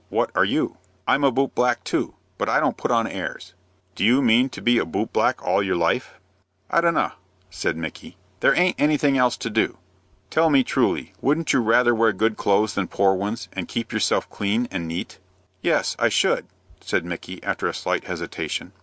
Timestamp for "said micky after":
16.79-17.67